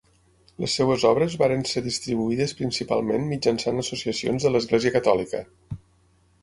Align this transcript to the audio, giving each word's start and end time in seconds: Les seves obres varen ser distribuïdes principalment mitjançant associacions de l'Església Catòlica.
Les 0.63 0.77
seves 0.77 1.03
obres 1.09 1.35
varen 1.41 1.61
ser 1.73 1.83
distribuïdes 1.89 2.55
principalment 2.63 3.29
mitjançant 3.35 3.83
associacions 3.85 4.49
de 4.49 4.53
l'Església 4.55 4.97
Catòlica. 4.99 5.45